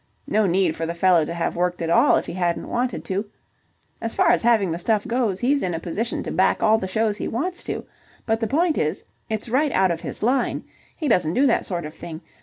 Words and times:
No 0.25 0.47
need 0.47 0.75
for 0.75 0.87
the 0.87 0.95
fellow 0.95 1.25
to 1.25 1.33
have 1.35 1.55
worked 1.55 1.79
at 1.79 1.91
all, 1.91 2.15
if 2.15 2.25
he 2.25 2.33
hadn't 2.33 2.67
wanted 2.69 3.05
to. 3.05 3.23
As 4.01 4.15
far 4.15 4.31
as 4.31 4.41
having 4.41 4.71
the 4.71 4.79
stuff 4.79 5.05
goes, 5.05 5.39
he's 5.41 5.61
in 5.61 5.75
a 5.75 5.79
position 5.79 6.23
to 6.23 6.31
back 6.31 6.63
all 6.63 6.79
the 6.79 6.87
shows 6.87 7.17
he 7.17 7.27
wants 7.27 7.63
to. 7.65 7.85
But 8.25 8.39
the 8.39 8.47
point 8.47 8.79
is, 8.79 9.03
it's 9.29 9.47
right 9.47 9.71
out 9.73 9.91
of 9.91 10.01
his 10.01 10.23
line. 10.23 10.63
He 10.95 11.07
doesn't 11.07 11.35
do 11.35 11.45
that 11.45 11.67
sort 11.67 11.85
of 11.85 11.93
thing. 11.93 12.21